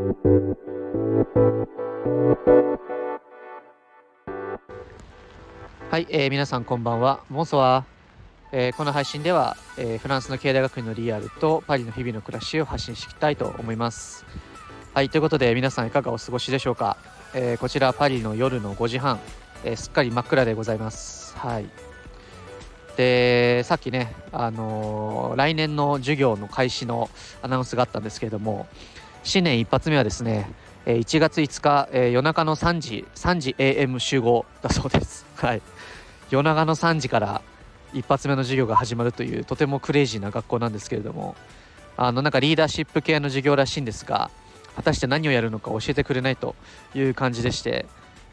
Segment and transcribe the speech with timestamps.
[0.00, 0.06] は
[5.98, 7.20] い、えー、皆さんこんばんは。
[7.28, 7.84] モンソワ、
[8.50, 14.24] えー、この配信では、えー、フランスの経済学院のリアルとパリの日々の暮らしを発信していきたいと思います。
[14.94, 16.96] はい、ということで皆さんいかがお過ごしでしょうか。
[17.34, 19.20] えー、こちらパリの夜の5時半、
[19.64, 21.36] えー、すっかり真っ暗でございます。
[21.36, 21.68] はい。
[22.96, 27.10] で、さっきね、あのー、来年の授業の開始の
[27.42, 28.66] アナウンスがあったんですけれども、
[29.22, 30.50] 新年一発目はですね、
[30.86, 35.26] 1月5日、え、夜中の3時、3時 AM 集合だそうです。
[35.36, 35.62] はい。
[36.30, 37.42] 夜長の3時から
[37.92, 41.34] 一発目の授業が始まるというとてもクレイジーな学校なんですけれども
[41.96, 44.30] あのなんかリーダーシップ系の授業らしいんですが
[44.76, 46.54] 果たして何をやるのか教えてくれないと
[46.94, 47.86] いう感じでして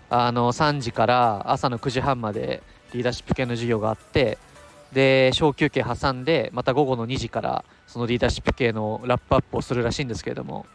[0.10, 2.62] あの3時から朝の9時半まで
[2.94, 4.38] リーダーシップ系の授業があって
[4.94, 10.66] で小休憩挟んでまた午後の2時からそのリーダーシップ系のラップアップをするらしいんですけれども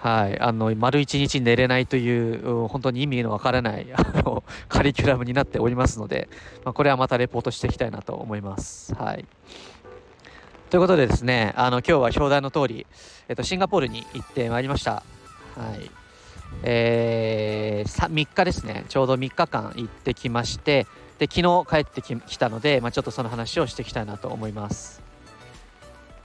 [0.00, 6.30] はい、あの丸一日寝れないという本当に意味のわからないあの カリキュラムになっておりますので、
[6.64, 8.94] まあ、これはまたレポートしていきたいなと思います。
[8.94, 9.26] はい、
[10.70, 12.86] ということでですねあの今日は表題の通り、
[13.28, 14.92] えっと、シンガポールに行ってまいりました。
[14.92, 15.02] は
[15.78, 15.90] い
[16.62, 20.86] えー、3日ですねちょうど3日間行ってきまして
[21.18, 25.02] で昨日帰ってきたので、まあ、ちょっとその話をしていきたいなと思います。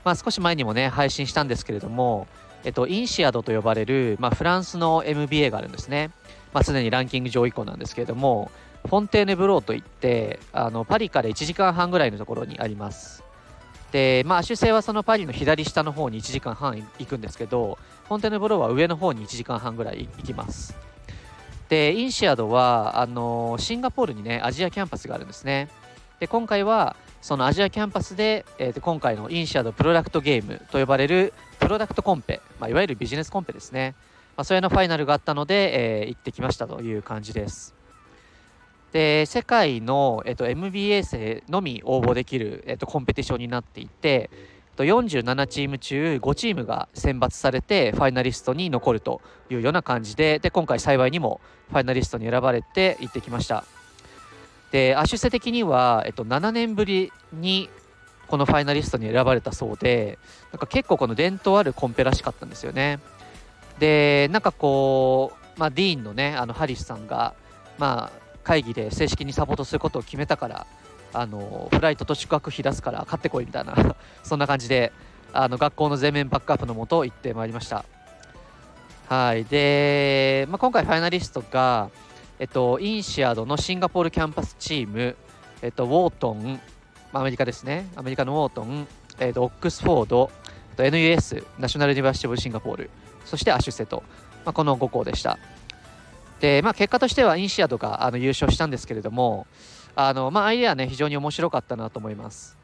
[0.02, 2.28] まあ、少し前にもね配信したんですけれども
[2.66, 6.10] えっと、 INSEAD と呼ばれる、まあ、フランスの MBA があるんですね。
[6.52, 8.50] まあ、すでにランキング上位校なんですけれども、
[8.88, 13.22] フォンテーネブローといって、あのパリから1時間半ぐらいのところにあります。
[13.92, 20.74] で、まあ、 HEC はそのパリの左下の方に1時間半行くんですけど、フォンテーネブローは上の方に1時間半ぐらい行きます。
[21.68, 25.68] で、 INSEAD は、あのシンガポールにね、アジアキャンパスがあるんですね。
[26.18, 33.96] で、今回は、そのアジアキャンパスで、えー、と今回の INSEAD Product Game と呼ばれるプロダクトコンペ、まあ、いわゆるビジネスコンペですね、
[34.36, 37.74] まあ、それのファイナルがあったので、えー、行ってきましたという感じです。
[38.92, 44.30] で世界の、えー、と MBA 生のみ応募できる、えー、とコンペティションになっていて
[44.76, 49.20] 47チーム中5チームが選抜されてファイナリストに残ると
[49.50, 51.40] いうような感じでで今回幸いにも
[51.70, 53.64] ファイナリストに選ばれて行ってきました
[54.70, 57.68] でアシュセ的には、えっと、7年ぶりに
[58.26, 60.18] このファイナリストに選ばれたそうで
[60.52, 62.98] なんか結構この伝統あるコンペらしかったんですよね。
[63.78, 67.34] でなんかこう、まあ、ディーンのねあのハリスさんが、
[67.78, 70.66] まあ、会議で正式にサポートすることを決めたから
[71.12, 73.74] あのフライトと宿泊費出すから買ってこいみたいな
[74.24, 74.92] そんな感じで
[75.32, 77.84] あの学校の全面バックアップのもと行ってまいりました。
[79.08, 79.44] はい。
[79.44, 81.90] で、まあ、今回ファイナリストが、
[82.38, 85.16] えっと、 INSEAD のシンガポールキャンパスチーム、
[85.62, 86.60] えっと、 Wharton、
[87.14, 87.88] アメリカですね。
[87.96, 88.86] アメリカの Wharton、
[89.18, 90.30] えー、とオックスフォード、
[90.70, 92.90] えっと NUS、 National University of Singapore、
[93.24, 94.02] そして HEC と、
[94.44, 95.38] まあ、この5校でした。
[96.40, 99.46] で、まあ、結果としては INSEAD があの優勝したんですけれども、
[99.94, 102.58] あのまあ、アイデアね、非常に面白かったなと思います。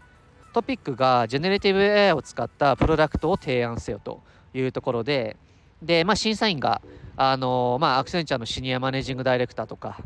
[0.52, 4.20] トピックがジェネレティブ AI を使ったプロダクトを提案せよと
[4.52, 5.38] いうところで、
[5.82, 6.80] で、まあ、審査員が、
[7.16, 9.98] あのまあ、 Accenture の senior managing director とか、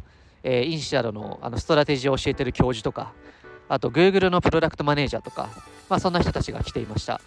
[0.42, 3.12] えー、 INSEAD のあのストラテジーを教えてる教授とか、
[3.68, 5.48] あと Google のプロダクトマネージャーとか、
[5.88, 7.20] まあ、そんな人たちが来ていました。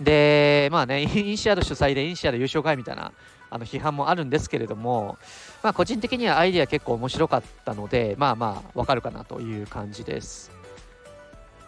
[0.00, 3.12] で、まあね、 INSEAD 主催で INSEAD 優勝かいみたいな
[3.50, 5.18] あの批判もあるんですけれども、
[5.62, 10.50] まあ、個人的にはアイディア結構面白かったので、まあまあ、わかるかなという感じです。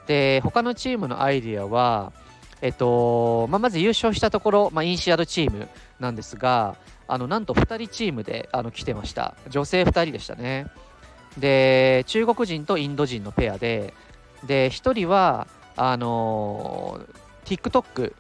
[0.07, 2.13] で、他のチームのアイディアは、
[2.63, 5.69] えっとまあ、まず優勝したところ、まあ、インシアドチーム
[6.01, 6.77] なんですが、
[7.09, 9.35] あのなんと2人チームであの来てました。
[9.51, 10.69] 女性2人でしたね。
[11.39, 13.95] で中国人とインド人のペアで
[14.47, 15.47] で1人は
[15.77, 17.01] あの
[17.45, 18.13] TikTok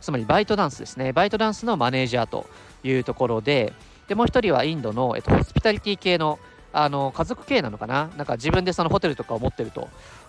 [0.00, 2.46] つまりバイトダンスですねバイトダンスのマネージャーと
[2.84, 3.72] いうところで
[4.08, 6.38] でもう1人はインドの、えっと、ホスピタリティ系の
[6.72, 8.10] あの家族系なのかな？
[8.16, 9.88] なんか自分でそのホテルとかを持ってると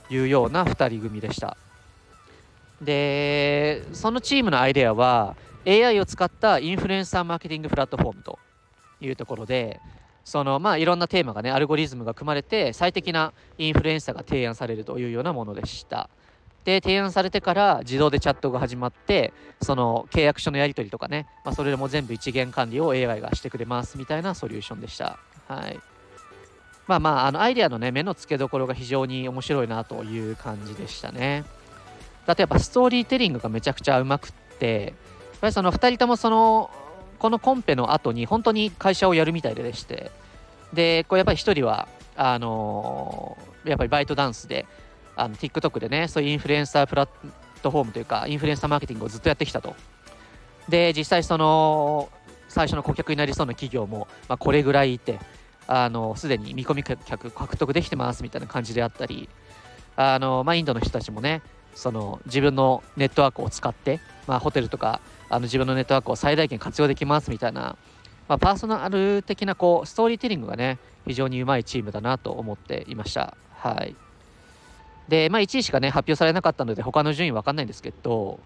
[0.10, 1.56] いうような2人組でした
[2.82, 8.40] でそのチームのアイデアは AI を使ったインフルエンサーマーケティングプラットフォームと
[9.00, 9.80] いうところで
[10.24, 16.10] そのまあいろんなテーマがねアルゴリズムが組まれて最適なインフルエンサーが提案されるというようなものでした。
[16.64, 19.34] で提案されてから自動でチャットが始まって
[19.64, 25.18] その契約書のやり取りとかね、まあ、それでも全部一元管理を AI がしてくれますみたいなソリューションでした。
[25.48, 25.80] はい。
[26.88, 31.46] まあまああのアイデアのね目の付けどころが非常に面白いなという感じでしたね。
[32.26, 34.94] だってやっぱストーリーテリングがめちゃくちゃうまくって
[35.32, 36.70] やっぱりその2人ともその
[37.22, 40.10] このコンペの後に本当に会社をやるみたいでして、
[40.74, 44.66] で、これやっぱり一人は、あのー、やっぱりバイトダンスで、
[45.16, 47.10] あの TikTok でね、そういうインフルエンサープラッ
[47.62, 49.76] トフォームというか、インフルエンサーマーケティングをずっとやってきたと。
[50.68, 52.10] で実際その
[52.48, 55.20] 最初の顧客になりそうな企業も、まあ、これぐらいいて
[55.68, 59.30] あのすでに見込み客獲得できてますみたいな感じであったり
[59.96, 61.42] あの、まあ、インドの人たちもね
[61.76, 67.78] その自分のネットワークを使って、まあ、ホテルとかあの自分のネットワークを最大限活用できますみたいな、
[68.28, 73.36] まあ、パーソナル的なこうストーリーテリングがね非常にうまいチームだなと思っていました。
[73.56, 73.96] はい、
[75.08, 78.40] で、まあ、1位しかね発表されなかったので他の順位分かんないんですけど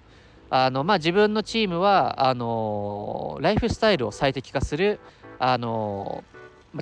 [0.49, 4.99] あの、まあ、自分のチームはあのライフスタイルを最適化する
[5.39, 6.23] あの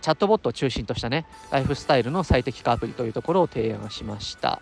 [0.02, 4.62] チャットボットを中心としたねライフスタイルの最適化アプリというところを提案しました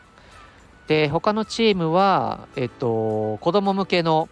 [0.87, 4.29] で他のチームは、えっと、子供向けの、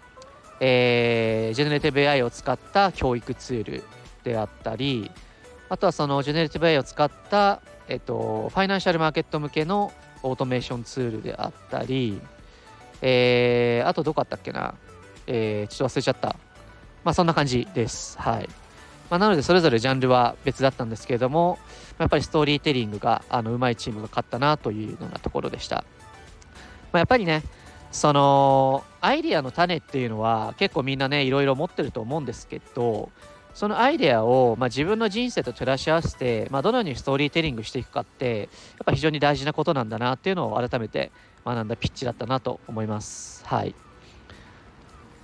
[0.60, 3.84] えー、ジェネレティブ AI を使った教育ツール
[4.24, 5.10] であったり
[5.70, 9.94] あとはそのジェネレティブ AI を使った、えっと、ファイナンシャルマーケット向けの
[10.24, 12.20] オートメーションツールであったり、
[13.02, 14.76] えー、あとどこあったっけな、
[15.28, 16.36] えー、ちょっと忘れちゃった。
[17.04, 18.18] まあそんな感じです。
[18.20, 18.50] はい。
[19.10, 21.58] まあ、なのでそれぞれジャンルは別だったんですけれども、
[21.98, 25.84] やっぱりストーリーテリングがあのうまいチームが勝ったなというようなところでした。
[26.92, 27.44] まあ、やっぱりね、
[27.92, 33.10] そのアイデアの種っていうのは結構みんなねいろいろ持ってると思うんですけど
[33.56, 38.50] そのアイデアを、まあ、自分の人生と照らし合わせて、まあ、どのようにストーリーテリングしていくかってやっ
[38.86, 41.12] ぱ非常に大事なことなんだなっていうのを改めて
[41.46, 43.44] 学んだピッチだったなと思います。
[43.46, 43.74] はい。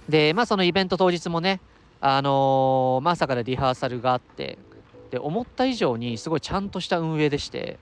[0.10, 1.60] で、まあそのイベント当日もね、
[2.02, 4.58] あのー、まさかでリハーサルがあって、
[5.12, 7.80] で、思った以上にすごいちゃんとした運営でして、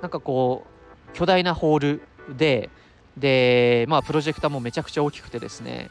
[0.00, 0.64] なんかこ
[1.12, 2.02] う、巨大なホール
[2.36, 2.70] で、
[3.16, 5.90] で、まあプロジェクターもめちゃくちゃ大きくてですね、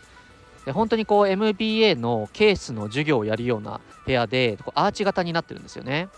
[0.65, 6.09] で本当にこう MBA のケースの授業をやるような部屋でこうアーチ型になってるんですよね。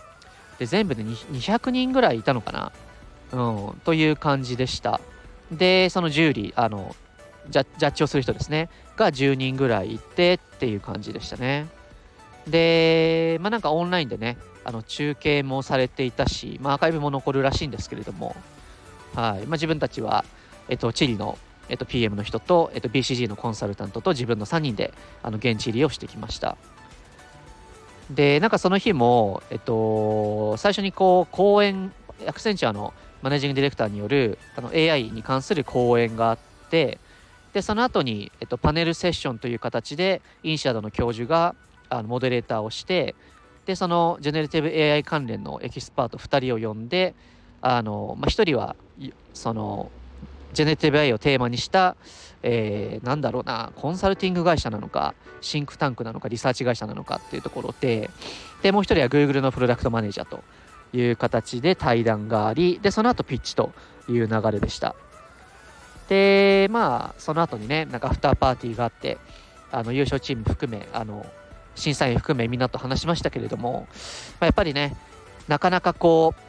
[0.58, 2.72] で全部で200人ぐらいいたのかな、
[3.32, 5.00] うん、という感じでした。
[5.52, 6.96] で、そのジュリー、あの、
[7.48, 11.66] ジャッジをする人ですね、が10人ぐらいいてっていう感じでしたね。
[12.48, 18.34] で、まあなんかオンラインでね、あの中継もされていたし、まあアーカイブも残るらしいんですけれども、
[19.14, 19.40] はい。
[19.40, 20.24] まあ自分たちは、
[20.68, 24.92] えっと、チリの、えっと、PM の人と、えっと、BCG のコンサルタントと自分の3人で、
[25.22, 26.56] あの、現地入りをしてきました。
[28.10, 31.92] で、なんかその日も、えっと、最初にこう、講演、
[32.26, 36.38] Accenture の managing director によるあの AI に関する講演があっ
[36.70, 37.00] て
[37.54, 41.54] でその後に、えっと、パネルセッションという形で INSEAD の教授が
[41.88, 43.14] あのモデレーターをして
[43.64, 47.14] でそのジェネラティブ AI 関連のエキスパート2人を呼んで
[47.62, 48.76] あの、まあ、1人は
[49.34, 49.90] その
[50.56, 51.96] ジェネティブ AI をテーマにした、
[52.42, 58.10] えー、なんだろうなコンサルティング会社なのかシンクタンクなのかリサーチ会社なのかっていうところで
[58.62, 60.42] でもう1人は Google のプロダクトマネージャーと
[60.92, 63.72] いう形で対談があり、で、その後ピッチと
[64.08, 64.94] いう流れでした。
[66.08, 69.18] で、まあ、その後にね、なんかアフターパーティーがあって、
[69.72, 71.26] あの優勝チーム含め、あの
[71.74, 73.86] 審査員含めみんなと話しましたけれども、
[74.40, 74.96] まあ、やっぱりね、
[75.48, 76.45] なかなかこう、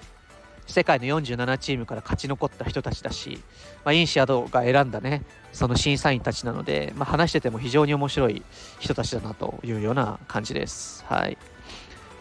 [0.68, 3.40] 世界の47チームから勝ち残った人たちだし、
[3.84, 8.44] まあ、インシアドが選んだね、その審査員たちなので、まあ、話してても非常に面白い
[8.80, 11.04] 人たちだなというような感じです。
[11.08, 11.32] はい。
[11.32, 11.38] ま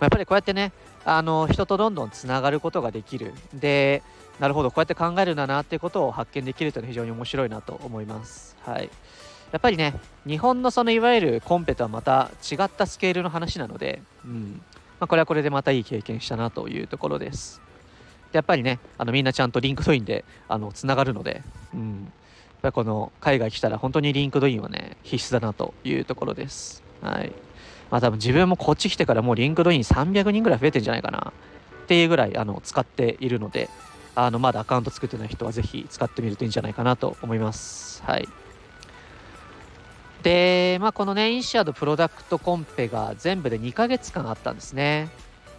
[0.01, 0.73] あ、やっぱりこうやってね、
[1.09, 4.03] あの人とどんどんつながることができるで
[4.41, 8.57] なるほどこうやって考えるんだなっていうことを発見できるというのは非常に面白いなと思います。
[8.63, 8.91] はい、
[9.53, 9.95] やっぱりね
[10.27, 14.61] 日本のそのいわゆるコンペとはまた違ったスケールの話なので、うん
[14.99, 17.63] まあ、これはこれでまたいい経験したなというところです。
[18.33, 21.43] やっぱりねあのみんなちゃんと LinkedIn であのつながるので、
[21.75, 26.83] うん、やっぱこの海外来たら本当に LinkedIn はね必須だなというところです。
[27.01, 27.33] はい
[27.91, 31.33] まあ多分自分もこっち来てからもう LinkedIn 300人ぐらい増えてんじゃないかな
[31.85, 33.71] っていうぐらいあの使っているので、
[34.17, 38.03] あのまだアカウント作ってない人はぜひ使ってみるといいんじゃないかなと思います。
[38.03, 38.27] はい。
[40.23, 45.09] で、まあ、このね、 INSEAD プロダクトコンペが全部で2ヶ月間あったんですね。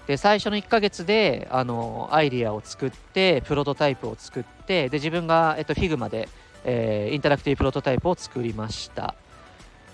[0.08, 6.30] で、最初の1ヶ月で、あの、アイディアを作って、プロトタイプを作って、で、自分が、えっと、Figma で、
[6.64, 9.16] えー、 interactive prototype を作りました。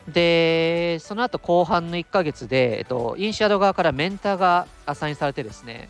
[0.08, 5.90] で、その後後半の1ヶ月で、えっと、 INSEAD 側からメンターがアサインされてですね、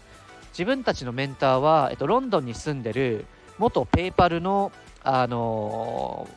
[0.51, 3.25] 自分たちのメンターは、えっと、ロンドンに住んでる
[3.57, 4.71] 元 PayPal の、
[5.03, 6.27] あの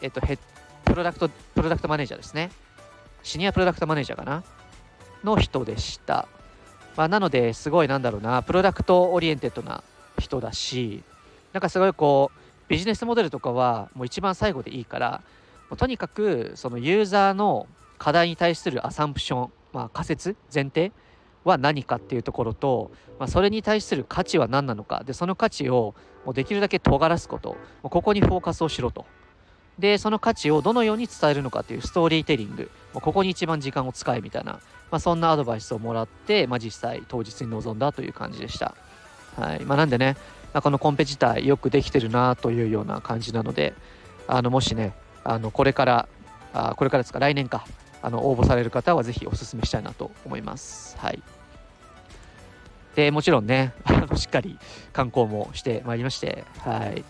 [0.00, 2.50] えっと、プロダクト、プロダクトマネージャーですね。
[3.22, 4.44] シニアプロダクトマネージャーかな？
[5.24, 6.28] の人でした。
[6.96, 9.82] まあ、なので、すごいなんだろうな、 product oriented な
[10.18, 11.02] 人だし、
[11.52, 15.20] なんかすごいこう、ビジネスモデルとかはもう一番最後でいいから
[15.68, 17.66] もう、とにかくそのユーザーの
[17.98, 20.90] 課題に対する assumption、まあ、仮説前提
[21.44, 25.94] は何かっていうところと、まあ、それに対する価値は何なのかでその価値を
[26.24, 29.04] もうできるだけ尖らすことここにフォーカスをしろと。
[29.78, 34.60] でその価値をどのように伝えるのかっていうストーリーテリングここに一番時間を使えみたいな、
[34.92, 38.74] まあ、そんなアドバイスをもらって、まあ、実際当日に臨んだという感じでした、
[39.36, 39.64] はい。
[39.64, 40.16] まあ、なんでね、
[40.52, 43.72] まあ、このコンペ自体よくできてるなというような感じなので
[44.28, 44.94] あのもしね
[45.24, 46.08] あのこれから
[46.52, 47.64] あこれからですか来年か
[48.02, 50.96] あの応募される方はぜひお勧めしたいなと思います。
[50.98, 51.22] はい。
[52.94, 54.58] でもちろんね あのしっかり
[54.92, 57.02] 観光もしてまいりましてはい。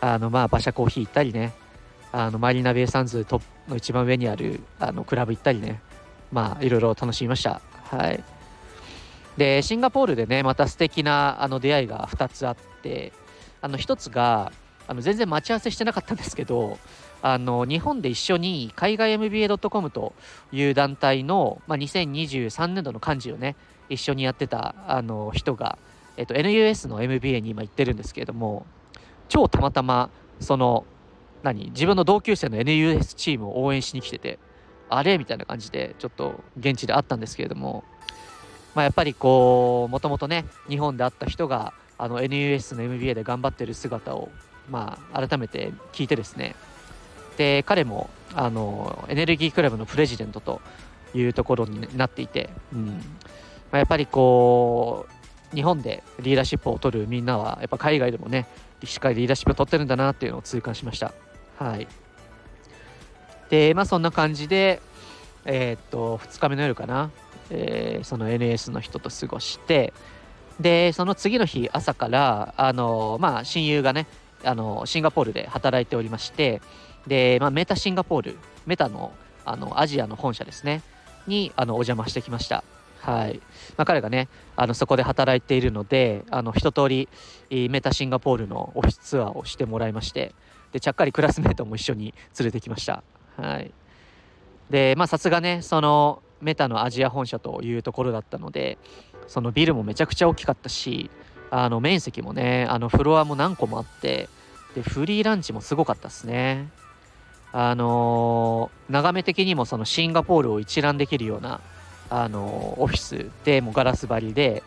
[0.00, 1.52] あのまあ馬車コーヒー行ったりね
[2.12, 5.80] あのマリーナベイサンズトップの一番上にあるあのクラブ行ったりね
[6.34, 7.62] まあいろいろ楽しみました。
[7.84, 8.22] はい。
[9.36, 13.12] でシンガポールでねまた素敵なあな出会いが2つあって
[13.60, 14.52] あの1つが
[14.86, 16.78] あの全然待ち合わせしてなかったんですけど
[17.22, 20.12] あの日本で一緒に海外 MBA.com と
[20.52, 23.56] いう団体の、まあ、2023年度の幹事をね
[23.88, 25.78] 一緒にやってたあの人が、
[26.16, 28.66] えっと、NUS の MBA に今行ってるんですけれども
[29.28, 30.84] 超たまたまその
[31.42, 34.38] 何自分の同級生の NUS チームを応援しに来てて
[34.88, 37.84] あれみたいな感じでちょっと現地であったんですけれども、
[38.74, 44.30] まあ、やっぱりこうもともとね日本で会った人があの NUS の MBA で頑張ってる姿を
[44.70, 46.54] まあ改めて聞いてですね
[47.36, 50.60] で彼もあのエネルギークラブのプレジデントと
[51.14, 52.92] いうところになっていて、うんま
[53.72, 55.06] あ、やっぱりこ
[55.52, 58.46] う日本でリーダーシップを取るみんなはやっぱ海外でもね
[58.82, 61.12] しっかりリーダーシップを取ってるんだなっていうのを痛感しました。
[61.58, 61.86] はい。
[63.50, 64.80] で、まあそんな感じで、
[65.44, 67.10] えー、っと、2日目の夜かな、
[67.50, 69.92] えー、その NS の人と過ごして、
[70.60, 74.06] で、その次の日朝から、あの、まあ親友がね、
[74.44, 76.60] あの、シンガポールで働いておりまして、
[77.06, 79.12] で、まあメタシンガポール、メタの
[79.44, 80.82] あのアジアの本社ですね、
[81.26, 82.64] にあのお邪魔してきました。
[83.00, 83.40] はい。
[83.76, 87.08] まあ、彼がね、あのそこで働いているので、あの一通り
[87.50, 90.34] メタシンガポールのオフィスツアーをしてもらいまして、
[90.72, 93.04] でちゃっかりクラスメートも一緒に連れてきました。
[93.36, 93.70] はい。
[94.70, 98.78] でまあさすがねそのメタのアジア本社というところだったので
[99.28, 101.10] そのビルもめちゃくちゃ大きかったし
[101.50, 104.28] あの面積もねあのフロアも何個もあって
[104.74, 106.68] でフリーランチもすごかったですね。
[107.52, 111.60] あのー、眺め的にもそのシンガポールを一覧できるような
[112.10, 114.64] あのー、オフィスでもガラス張りで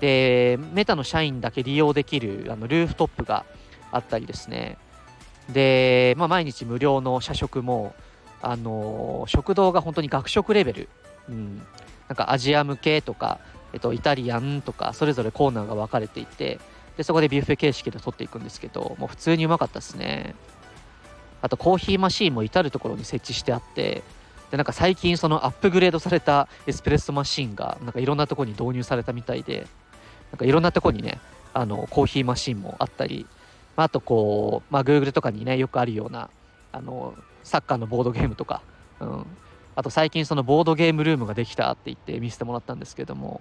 [0.00, 3.46] でメタの社員だけ利用できるあのルーフトップが
[3.90, 4.76] あったりですね。
[5.48, 7.94] で、まあ、毎日無料の社食も、
[8.42, 10.88] あの、食堂が本当に学食レベル、
[11.28, 11.62] うん、
[12.08, 13.38] なんかアジア向けとか、
[13.72, 16.58] えっと、イタリアンとかそれぞれコーナーが分かれていて
[16.96, 20.34] でそこでビュッフェ形式で取っていくんですけどもう普通にうまかったですね。
[21.42, 24.02] あとコーヒーマシーンも至る所に設置してあって
[24.50, 29.66] でなんか最近そのアップグレードされたエスプレッソマシーンがなんかいろんなとこに導入されたみたいで
[30.32, 31.20] なんかいろんなとこにね
[31.52, 33.26] あのコーヒーマシーンもあったり
[33.76, 36.30] まあ、あとこう、まあ、Google とかにねよくあるような
[36.72, 37.14] あの
[37.44, 38.62] サッカーのボードゲームとか、
[39.00, 39.26] うん、
[39.74, 43.40] あと最近そのボードゲームルームができたって言って見せてもらったんですけども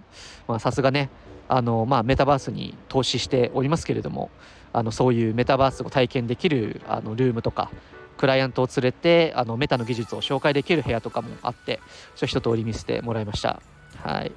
[0.59, 1.09] さすがね
[1.47, 4.29] あの、まあ、メタバースに投資しておりますけれども
[4.73, 7.71] あのそういうメタバースを体験できるあのルームとか
[8.17, 11.79] クライアントを連れてあのメタの技術を紹介できる部屋とかもあって
[12.15, 13.61] そ一通り見せてもらいました。
[13.97, 14.31] はい。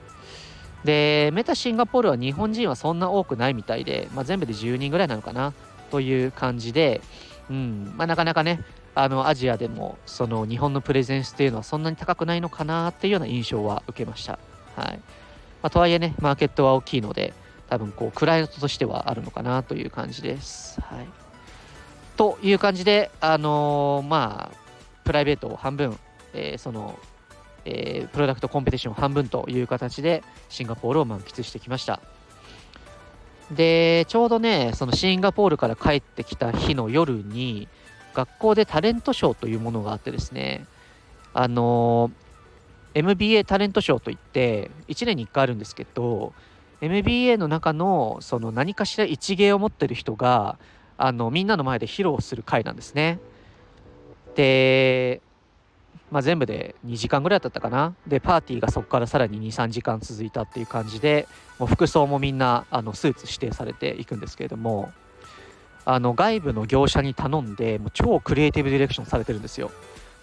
[0.85, 5.53] でメタシンガポールは日本人はそんな多くないみたいで、まあ、全部で10人ぐらいなのかな。
[5.91, 7.01] という感じで、
[7.51, 8.63] うんまあ、なかなかね
[8.95, 14.39] あのアジアでもその日本のプレゼンスっていうのはそんなに高くないのかなっていうような印象は受けました。
[14.77, 15.01] はい
[15.63, 17.35] まあ、とはいえね、マーケットは大きいので、
[17.69, 20.81] 多分こう、クライアントとしてはあるのかなという感じです。
[20.81, 21.07] はい、
[22.17, 24.57] という感じで、あのー、まあ、
[25.05, 25.99] プライベートを半分、
[26.33, 26.99] えー、その、
[27.65, 32.01] えー、プロダクトコンペティション半分という形でシンガポールを満喫してきました。
[33.51, 37.69] で、ちょうどね、そのシンガポールから帰ってきた日の夜に、
[38.15, 40.67] 学校でタレントショーというものがあってですね、
[41.33, 42.11] あの、
[42.95, 46.33] MBA タレントショーといって、1年に1回あるんですけど、
[46.81, 50.59] MBA の中のその何かしら一芸を持ってる人が、
[50.97, 53.19] あのみんなの前で披露する回なんですね。
[54.35, 55.21] で、
[56.11, 57.95] まあ、全部で2時間ぐらいだったかな。
[58.07, 61.29] でパーティーがそこからさらに23時間続いたっていう感じで
[61.59, 64.93] もう服装もみんなあのスーツ指定されていくんですけれども
[65.85, 69.71] あの外部の業者に頼んでもう超クリエイティブディレクションされてるんですよ。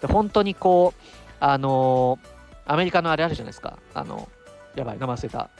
[0.00, 1.02] で本当にこう
[1.40, 2.18] あの
[2.66, 3.78] アメリカのあれあるじゃないですか。
[3.94, 4.28] あの
[4.74, 5.50] やばい名前忘れた。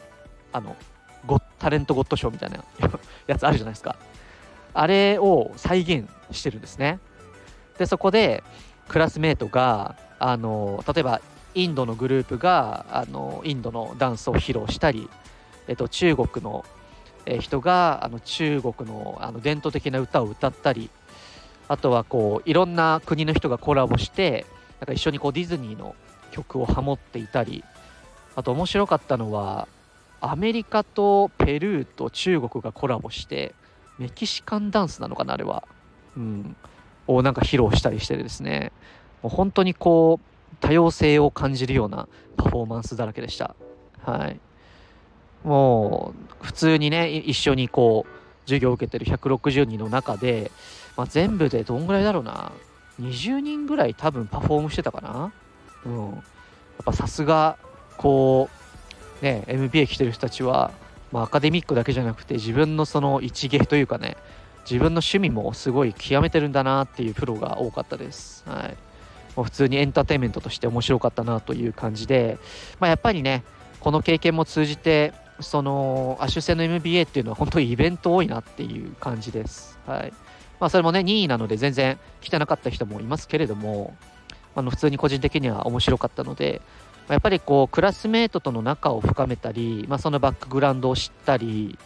[0.52, 0.76] あの
[1.26, 2.64] ゴタレントゴッドショーみたいな
[3.26, 3.96] やつあるじゃないですか。
[4.74, 7.00] あれを再現してるんですね。
[7.78, 8.42] でそこで
[8.88, 11.20] クラスメートがあの例えば
[11.54, 15.08] インドのグループがあのインドのダンスを披露したり、
[15.68, 16.64] えっと、中国の
[17.40, 20.90] 人があの中国のあの伝統的な歌を歌ったり
[21.68, 24.46] あとはこういろんな国の人がコラボして
[24.80, 25.96] なんか一緒にこうディズニーの
[26.30, 27.64] 曲をハモっていたり
[28.36, 29.66] あと面白かったのは
[30.20, 33.54] アメリカとペルーと中国がコラボして
[33.98, 35.64] メキシカンダンスなのかなあれは、
[36.16, 36.56] うん、
[37.06, 38.72] をなんか披露したりしてですね。
[39.26, 42.06] もう本当にこう多様性を感じるような
[42.36, 43.56] パフォーマンスだらけでした。
[44.04, 44.38] はい。
[45.42, 48.10] もう普通にね一緒にこう
[48.44, 50.52] 授業を受けてる160人の中で、
[50.96, 52.52] まあ、全部でどんぐらいだろうな。
[53.00, 55.32] 20人ぐらい多分パフォームしてたかな。
[55.84, 56.10] うん。
[56.12, 56.22] やっ
[56.84, 57.58] ぱさすが
[57.96, 58.48] こ
[59.20, 60.70] うね MBA 来てる人たちは、
[61.10, 64.16] まあ、アカデミックだけじゃなくて自分のその一芸というかね
[64.70, 68.44] 自分の趣味もすごい極めてるんだなっていうプロが多かったです。
[68.46, 68.76] はい、
[69.36, 72.38] もう普通にエンターテインメントとして面白かったなという感じで、
[72.80, 73.44] まあ、やっぱりね
[73.80, 79.78] この経験も通じてその亜種性の MBA っていうのは本当にイベント多いなっていう感じです。
[79.86, 80.12] はい
[80.58, 83.94] まあ、それもね任意なので全然来てなかった人もいますけれども
[84.54, 86.62] あの普通に個人的には面白かったので
[87.08, 91.78] やっぱりこうクラスメートとの仲を深めたり、まあ、そのバックグラウンドを知ったり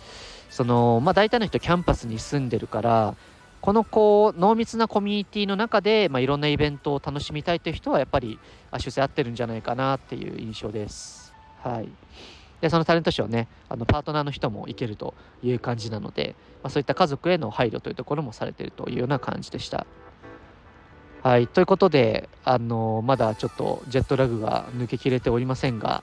[0.49, 3.17] その、まあ、大体の人キャンパスに住んでるから
[3.61, 8.39] このこう濃密なコミュニティの中で、まあ、いろんなイベントを楽しみたいという人はやっぱり
[8.71, 11.35] 亜種性合ってるんじゃないかなっていう印象です。
[11.63, 11.89] はい
[12.61, 19.87] でそのタレントショーねあのパートナーの人も行けるという感じなので、まあ、そういった家族への配慮というところもされているというような感じでした。
[21.23, 26.03] はい、ということで、あのまだちょっとジェットラグが抜けきれておりませんが、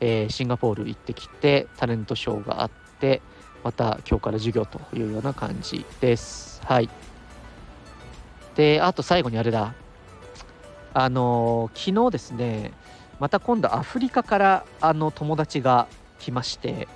[0.00, 2.70] えー、シンガポール行ってきてタレントショーがあっ
[3.00, 3.22] て
[3.64, 6.60] また今日から授業というような感じです。
[6.64, 6.88] はい。
[8.54, 9.74] で、あと最後にあれだ。
[10.94, 12.72] あの昨日ですね、
[13.18, 15.86] また今度アフリカからあの友達が
[16.18, 16.88] 来まして、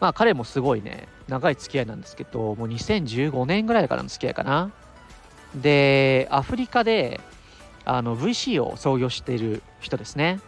[0.00, 4.70] まあ彼もすごいね、長い付き合いなんですけど、もう2015年ぐらいからの付き合いかな。
[5.54, 7.20] でアフリカで
[7.84, 10.40] あの VC を創業している人ですね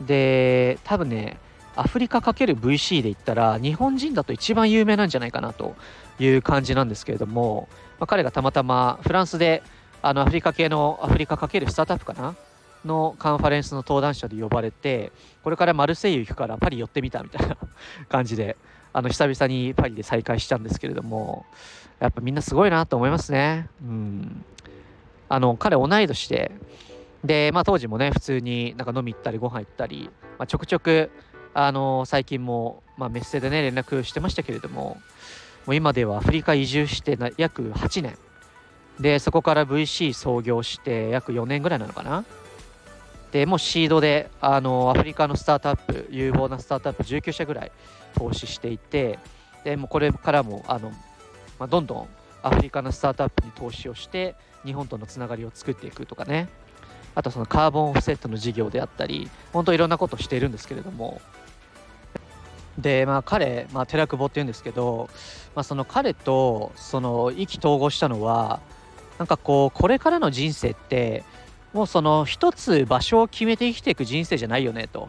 [0.00, 1.38] で多分ね
[1.76, 5.74] アフリカ ×VC で言ったら日本人だと一番有名なんじゃないかなと
[6.18, 9.62] いう感じなんですけれども、まあ、彼がたまたまフランスで
[10.02, 12.36] あのアフリカ系のアフリカ×スタートアップかな？
[12.84, 15.10] のカンファレンスの登壇者で呼ばれて
[15.42, 17.56] これからマルセイユ行くからパリ寄ってみたみたいな
[18.10, 18.58] 感じで
[18.92, 21.46] あの久々にパリで再会したんですけれども
[22.00, 23.68] やっぱみんなすごいなと思いますね。
[23.82, 24.44] うん。
[25.28, 26.52] あの、彼同い年で、
[27.24, 31.10] で、まあ当時もね、普通になんか飲み行ったりご飯行ったり、まあ、ちょくちょく、
[31.54, 35.00] あの、最近も、まあ、メッセでね、連絡してましたけれども、
[35.66, 38.18] もう今ではアフリカ移住してな約8年。
[39.00, 42.24] で、そこから VC 創業して約4年ぐらいなのかな。
[43.32, 47.72] で、もうシードで、あの、アフリカのスタートアップ、有望なスタートアップ19社ぐらい
[48.14, 49.18] 投資していて、
[49.64, 50.92] で、もこれからも、あの、
[51.58, 52.08] まあ、どんどん
[52.42, 56.48] アフリカのスタートアップに投資をして日本とのつながりを作っていくとかね
[57.14, 61.22] あとそのカーボンオフセットの事業であったり本当いろんなことをしているんですけれども
[62.78, 65.08] でまあ彼、まあ、寺久保っていうんですけど、
[65.54, 68.60] まあ、その彼とその意気投合したのは
[69.18, 71.24] なんかこうこれからの人生って
[71.72, 75.08] もうその一つ場所を決めて生きていく人生じゃないよねと。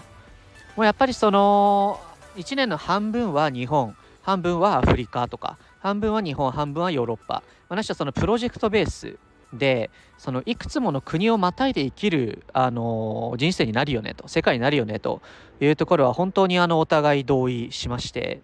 [0.76, 2.00] もうやっぱりその
[2.36, 9.18] 1年の半分は日本半分はアフリカとか半分は日本半分はヨーロッパ、まあ、しはそのプロジェクトベース
[9.54, 15.22] でそのいくつもの国をまたいで生きる、あの、人生になるよねと世界になるよねと
[15.60, 18.42] いうところは本当にあのお互い同意しまして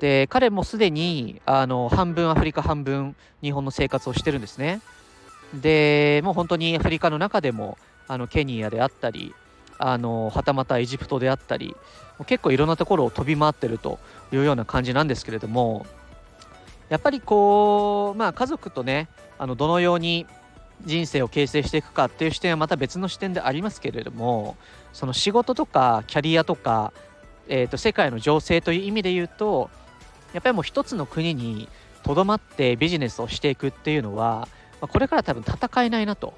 [0.00, 4.80] で彼もすでにあの半分アフリカ半分日本の生活をしてるんですね。
[5.54, 9.34] でもう本当にアフリカの中でもあのケニアであったり
[9.78, 11.76] あのはたまたエジプトであったり
[12.26, 13.98] 結構いろんなところを飛び回ってると
[14.32, 15.86] いうような感じなんですけれども
[16.88, 20.26] やっぱりこうまあ家族とねあのどのように
[20.84, 24.56] 人生を形成していくかっていう視点はまた別の視点でありますけれども
[24.92, 26.92] その仕事とかキャリアとか、
[27.48, 29.70] えー、と世界の情勢という意味で言うと
[30.32, 31.68] やっぱりもう一つの国に
[32.02, 34.48] とどまってビジネスをしていくっていうのは、
[34.80, 36.34] まあ、これから多分戦えないなと、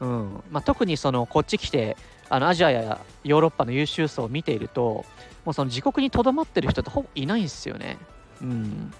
[0.00, 0.42] うん。
[0.50, 1.96] まあ、特にそのこっち来て
[2.30, 5.04] あのアジアやヨーロッパの優秀さを見ていると
[5.44, 7.98] もうその自国にとどまってる人ってほぼいないんですよね。
[8.40, 8.92] うん、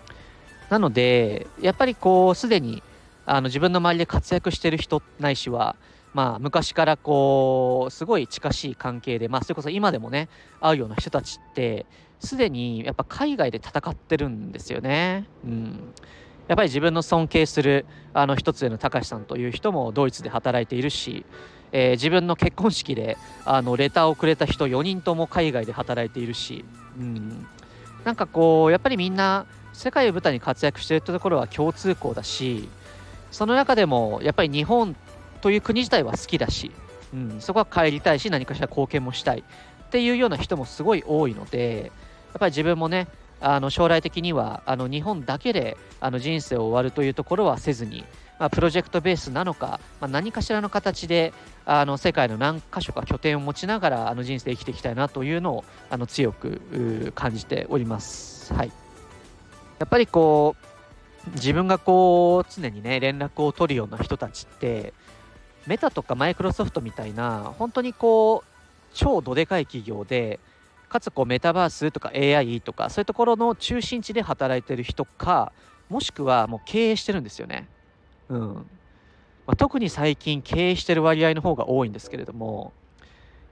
[0.69, 2.83] なのでやっぱりこうすでに
[3.27, 5.77] あの自分の周りで活躍してる人ないしは
[6.15, 10.29] まあ昔からこうすごい近しい関係でまあそれこそ今でもね
[10.61, 11.87] 会うような人たちって
[12.21, 15.27] すでにやっぱ海外で戦ってるんですよね。
[15.45, 15.93] うん
[16.49, 21.25] やっぱり自分の尊敬するあの一つ上の高橋さんという人もドイツで働いているし、
[21.71, 26.65] えー、自分の結婚式であのレターをくれた人4人とも海外で働いているし、
[26.99, 27.47] うん、
[28.05, 32.69] なんかこうやっぱりみんな世界を舞台に活躍しているところは共通項だし
[33.33, 34.95] その中でもやっぱり日本
[35.41, 36.71] という国自体は好きだし、
[37.13, 41.91] うん、そこは帰りたいし何かしら貢献もしたいっていうような人もすごい多いので
[42.33, 43.09] やっぱり自分もね
[43.41, 48.05] あの将来的にはあの日本だけであの人生を終わるというところはせずに、
[48.39, 51.33] まあ、プロジェクトベースなのか、まあ、何かしらの形で
[51.65, 58.55] あの世界の何箇所か拠点を持ちながらあの人生生きていきたいなというのをあの強く感じております。
[58.55, 58.73] はい、
[59.79, 60.72] やっぱりこう
[61.35, 64.93] 自分がこう常にね連絡を取るような人たちって
[65.67, 68.49] メタとかマイクロソフトみたいな本当にこう
[68.93, 70.41] 超どでかい企業で
[70.89, 75.53] かつこうメタバースとか AI とかそういうところの中心地で働いてる人か
[75.89, 77.69] もしくはもう経営してるんですよね。
[78.29, 78.55] うん
[79.47, 82.73] まあ、特に最近経営してる割合の方が多いんですけれども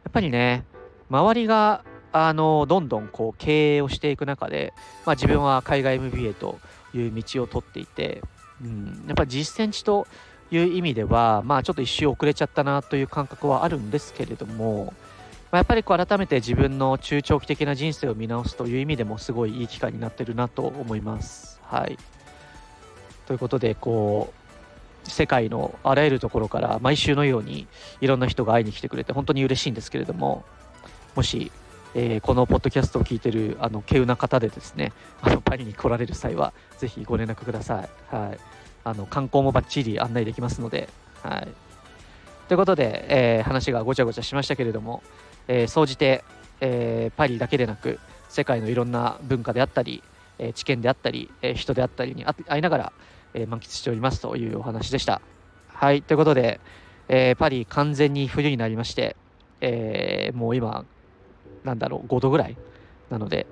[0.05, 0.65] やっぱりね
[1.09, 4.73] 周りがあのどんどんこう経営をしていく中で、
[5.05, 6.59] まあ、自分は海外 MBA と
[6.95, 8.23] いう道を取っていて、
[8.63, 10.07] うん、やっぱり実践地と
[10.51, 14.93] いう意味では、まあ、ちょっと一周遅れちゃったなという感覚はあるんですけれども、
[15.51, 21.61] まあ、やっぱりこう改めて自分の中長期的な人生を見直すという意味でもすごいいい機会になってるなと思います。
[21.63, 21.99] はい、
[23.27, 24.33] ということでこ
[25.07, 27.67] う世界のあらゆるところから毎週のように
[28.01, 30.45] いろんな人が会いに来てくれて本当に嬉しいんですけれども
[31.15, 31.51] もし、
[31.95, 38.15] えー、このポッドキャストを聞いてるあの稀有な方でですねあのパリに来られる際はぜひご連絡ください。
[38.15, 38.39] はい、
[38.85, 40.89] あの観光もバッチリ案内できますので。
[41.23, 41.49] はい
[42.51, 45.05] ということで、えー、話がごちゃごちゃしましたけれども、
[45.47, 46.25] えー、総じて、
[46.61, 50.03] えー、パリだけでなく世界のいろんな文化であったり、
[50.41, 52.93] え知見であったり、え人であったりに会いながら、
[53.35, 55.21] え満喫しておりますというお話でした。
[55.69, 56.61] はいということで、
[57.09, 59.17] えパリ完全に冬になりまして、
[59.61, 60.85] えもう今
[61.65, 62.57] なんだろう5度ぐらい
[63.11, 63.47] なので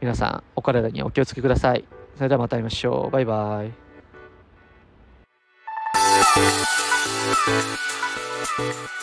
[0.00, 1.84] 皆さんお体にお気をつけください。
[2.16, 3.10] それではまた会いましょう。
[3.10, 3.72] バイバイ。
[8.54, 9.01] Thank you.